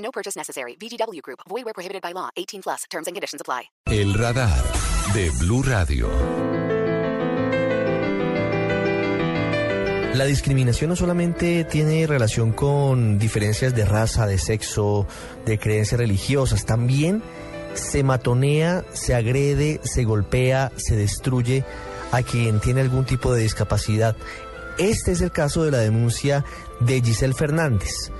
[0.00, 0.76] No purchase necessary.
[0.76, 1.40] VGW Group.
[1.48, 2.28] Void where prohibited by law.
[2.36, 2.84] 18 plus.
[2.90, 3.70] Terms and conditions apply.
[3.86, 4.62] El radar
[5.14, 6.08] de Blue Radio.
[10.14, 15.06] La discriminación no solamente tiene relación con diferencias de raza, de sexo,
[15.46, 17.22] de creencias religiosas, también
[17.74, 21.64] se matonea, se agrede, se golpea, se destruye
[22.10, 24.16] a quien tiene algún tipo de discapacidad.
[24.78, 26.44] Este es el caso de la denuncia
[26.80, 28.10] de Giselle Fernández.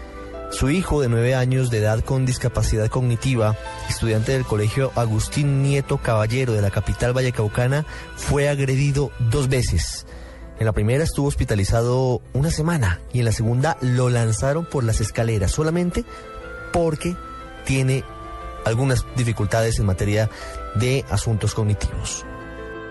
[0.50, 3.56] Su hijo de nueve años de edad con discapacidad cognitiva,
[3.88, 10.07] estudiante del colegio Agustín Nieto Caballero de la capital vallecaucana, fue agredido dos veces.
[10.59, 15.01] En la primera estuvo hospitalizado una semana y en la segunda lo lanzaron por las
[15.01, 16.04] escaleras solamente
[16.73, 17.16] porque
[17.64, 18.04] tiene
[18.64, 20.29] algunas dificultades en materia
[20.74, 22.26] de asuntos cognitivos.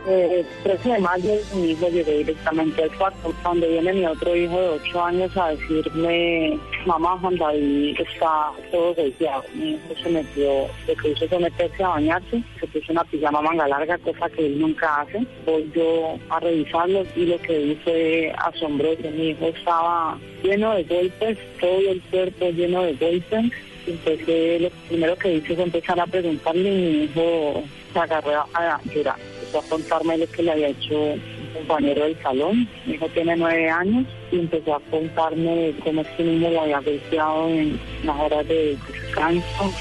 [0.08, 4.60] El 13 de mayo mi hijo llegó directamente al cuarto, donde viene mi otro hijo
[4.60, 9.44] de 8 años a decirme, mamá Juan David está todo golpeado.
[9.54, 13.42] Mi hijo se metió, lo que hizo fue meterse a bañarse, se puso una pijama
[13.42, 15.26] manga larga, cosa que él nunca hace.
[15.46, 19.10] Voy yo a revisarlo y lo que vi fue asombroso.
[19.12, 23.52] Mi hijo estaba lleno de golpes, todo el cuerpo lleno de golpes
[23.86, 27.64] empecé, lo primero que hice fue empezar a preguntarle y mi hijo
[27.94, 29.16] se agarró a llorar.
[29.50, 31.22] Empezó a contarme lo que le había hecho un
[31.56, 32.70] compañero del salón.
[32.86, 36.80] Mi hijo tiene nueve años y empezó a contarme cómo es que niño lo había
[36.82, 38.78] golpeado en las horas de
[39.20, 39.74] descanso,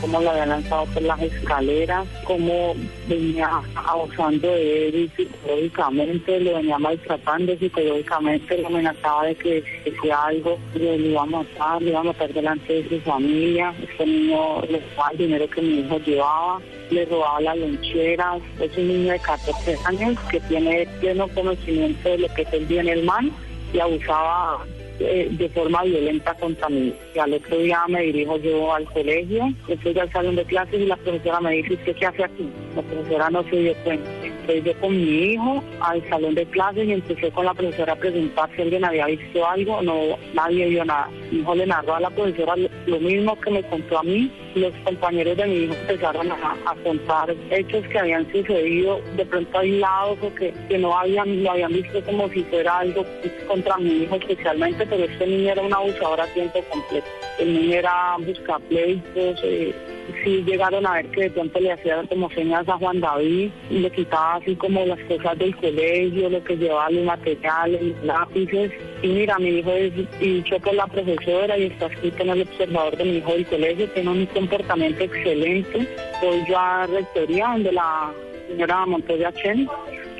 [0.00, 2.74] cómo lo había lanzado por las escaleras, cómo
[3.08, 9.64] venía abusando de él psicológicamente, lo venía maltratando psicológicamente, lo amenazaba de que
[9.98, 13.74] hacía algo lo iba a matar, lo iba a matar delante de su familia.
[13.82, 18.42] Este niño le robaba el dinero que mi hijo llevaba, le robaba las loncheras.
[18.60, 22.66] Es un niño de 14 años que tiene pleno conocimiento de lo que es el
[22.66, 23.30] bien y el mal
[23.72, 24.64] y abusaba
[25.00, 26.92] eh, de forma violenta contra mí.
[27.14, 30.86] Y al otro día me dirijo yo al colegio, estoy al salón de clases y
[30.86, 32.48] la profesora me dice, ¿usted qué hace aquí?
[32.76, 34.19] La profesora no se dio cuenta.
[34.58, 38.50] Yo con mi hijo al salón de clases y empecé con la profesora a preguntar
[38.56, 39.80] si alguien había visto algo.
[39.80, 41.08] No, nadie vio nada.
[41.30, 42.54] Mi hijo le narró a la profesora
[42.86, 44.30] lo mismo que me contó a mí.
[44.56, 50.18] Los compañeros de mi hijo empezaron a, contar hechos que habían sucedido de pronto aislados
[50.22, 53.06] o que, que no habían, lo habían visto como si fuera algo
[53.46, 57.06] contra mi hijo especialmente, pero este niño era un abusador a tiempo completo.
[57.38, 59.72] El niño era buscar pleitos, eh,
[60.24, 63.78] sí llegaron a ver que de pronto le hacían como señas a Juan David y
[63.78, 68.72] le quitaba así como las cosas del colegio, lo que llevaba los materiales, los lápices.
[69.02, 72.96] Y mira, mi hijo es dicho por la profesora y está escrito en el observador
[72.96, 75.88] de mi hijo del colegio, tiene un comportamiento excelente.
[76.22, 78.12] Voy yo a rectoría donde la
[78.48, 79.68] señora Montoya Chen,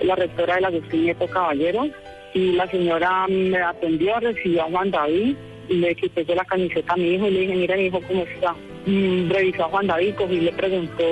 [0.03, 1.87] la rectora de la Agustín Nieto Caballero,
[2.33, 5.37] y la señora me atendió, recibió a Juan David
[5.69, 8.01] y le quité yo la camiseta a mi hijo y le dije, mira mi hijo
[8.07, 8.55] cómo está.
[8.87, 11.05] Mm, revisó a Juan David y le preguntó,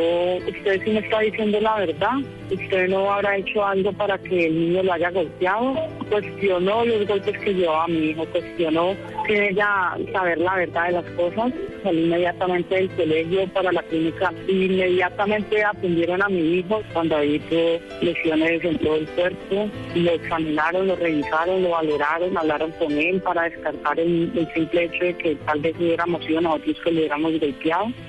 [0.49, 2.15] ¿usted sí me está diciendo la verdad?
[2.51, 5.75] ¿Usted no habrá hecho algo para que el niño lo haya golpeado?
[6.09, 8.95] Cuestionó los golpes que llevaba a mi hijo, cuestionó
[9.27, 11.53] que ella saber la verdad de las cosas.
[11.83, 16.83] Salí inmediatamente del colegio para la clínica y inmediatamente atendieron a mi hijo.
[16.95, 22.73] Juan David tuvo lesiones en todo el cuerpo, lo examinaron, lo revisaron, lo valoraron, hablaron
[22.73, 26.91] con él para descartar el, simple hecho de que tal vez hubiéramos sido nosotros que
[26.91, 27.58] lo hubiéramos golpeado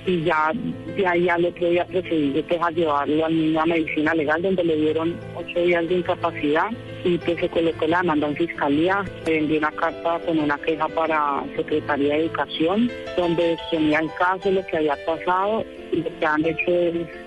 [0.05, 0.51] y ya
[0.95, 5.15] de ahí al otro día procedí pues, a llevarlo a medicina legal donde le dieron
[5.35, 6.69] ocho días de incapacidad
[7.03, 10.87] y pues se colocó la demanda en fiscalía, se envió una carta con una queja
[10.89, 15.63] para Secretaría de Educación donde tenía el caso, lo que había pasado
[16.03, 16.71] que han hecho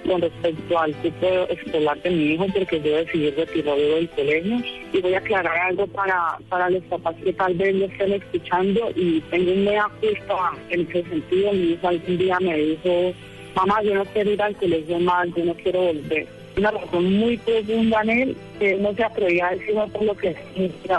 [0.06, 5.00] con respecto al tipo escolar de mi hijo porque yo decidí retirarlo del colegio y
[5.00, 9.20] voy a aclarar algo para, para los papás que tal vez lo estén escuchando y
[9.30, 11.52] tengo un mea culpa en ese sentido.
[11.52, 13.12] Mi hijo algún día me dijo,
[13.54, 16.26] mamá, yo no quiero ir al colegio más, yo no quiero volver.
[16.56, 20.36] Una razón muy profunda en él, que no se atrevía a decir por lo que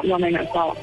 [0.04, 0.74] lo amenazaba.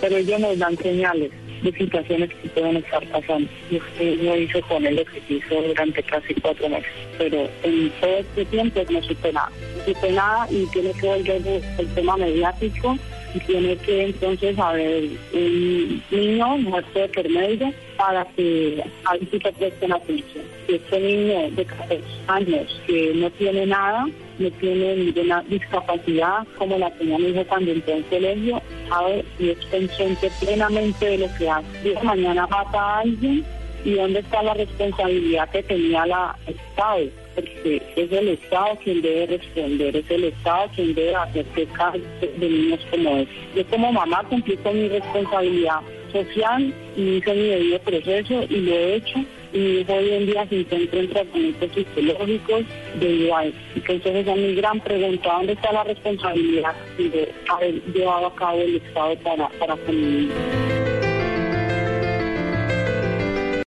[0.00, 1.30] Pero ellos nos dan señales
[1.62, 3.48] de situaciones que pueden estar pasando.
[3.70, 6.90] Y usted no hizo con él lo durante casi cuatro meses.
[7.18, 9.50] Pero en todo este tiempo no supe nada.
[9.76, 12.98] No supe nada y tiene que volver el tema mediático
[13.34, 19.92] y tiene que entonces haber un niño muerto de por para que alguien te presten
[19.92, 20.44] atención.
[20.66, 24.06] Si este niño de 14 años que no tiene nada,
[24.38, 29.50] no tiene ninguna discapacidad, como la tenía mi hijo cuando entró en colegio, sabe y
[29.50, 31.66] es consciente plenamente de lo que hace.
[31.84, 33.44] Y mañana mata a alguien
[33.84, 39.26] y dónde está la responsabilidad que tenía la Estado, porque es el Estado quien debe
[39.26, 43.34] responder, es el Estado quien debe hacerse cargo de niños como este.
[43.56, 45.80] Yo como mamá cumplí con mi responsabilidad
[46.12, 49.18] social y hice mi debido proceso y lo he hecho
[49.52, 52.62] y hoy en día se encuentra en tratamientos psicológicos
[53.00, 53.54] de igual.
[53.74, 58.60] Entonces esa es mi gran pregunta, ¿dónde está la responsabilidad de haber llevado a cabo
[58.60, 60.59] el Estado para, para con mi niño?